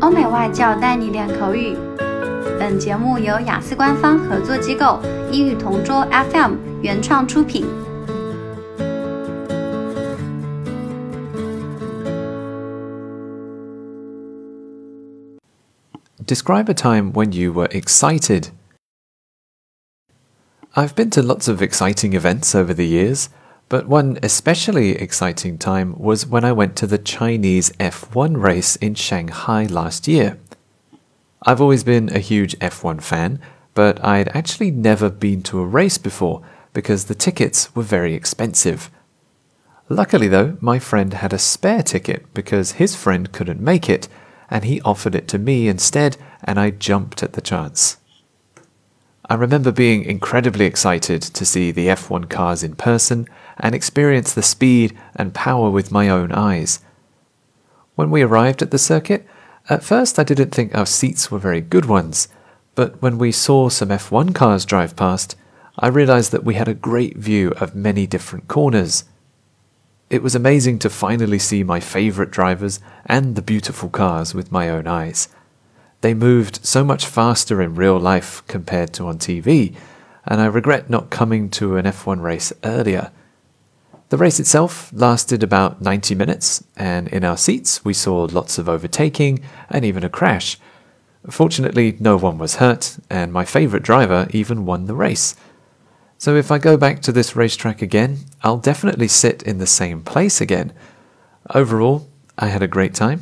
[0.00, 1.76] 欧美外教带你练口语。
[2.58, 5.00] 本节目由雅思官方合作机构
[5.30, 7.66] 英语同桌 FM 原创出品。
[16.26, 18.48] Describe a time when you were excited.
[20.74, 23.28] I've been to lots of exciting events over the years.
[23.69, 28.95] But one especially exciting time was when I went to the Chinese F1 race in
[28.95, 30.39] Shanghai last year.
[31.43, 33.39] I've always been a huge F1 fan,
[33.75, 36.41] but I'd actually never been to a race before
[36.73, 38.89] because the tickets were very expensive.
[39.87, 44.07] Luckily, though, my friend had a spare ticket because his friend couldn't make it,
[44.49, 47.97] and he offered it to me instead, and I jumped at the chance.
[49.31, 54.41] I remember being incredibly excited to see the F1 cars in person and experience the
[54.41, 56.79] speed and power with my own eyes.
[57.93, 59.27] When we arrived at the circuit,
[59.69, 62.27] at first I didn't think our seats were very good ones,
[62.73, 65.35] but when we saw some F1 cars drive past,
[65.77, 69.03] I realized that we had a great view of many different corners.
[70.09, 74.69] It was amazing to finally see my favorite drivers and the beautiful cars with my
[74.69, 75.27] own eyes.
[76.01, 79.75] They moved so much faster in real life compared to on TV,
[80.25, 83.11] and I regret not coming to an F1 race earlier.
[84.09, 88.69] The race itself lasted about 90 minutes, and in our seats we saw lots of
[88.69, 89.39] overtaking
[89.69, 90.57] and even a crash.
[91.29, 95.35] Fortunately, no one was hurt, and my favourite driver even won the race.
[96.17, 100.01] So if I go back to this racetrack again, I'll definitely sit in the same
[100.01, 100.73] place again.
[101.53, 103.21] Overall, I had a great time,